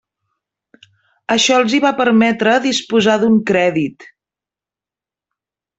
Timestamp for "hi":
1.75-1.81